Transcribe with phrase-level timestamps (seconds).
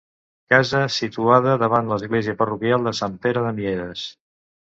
[0.51, 4.09] Casa situada davant l'església parroquial de Sant Pere de Mieres.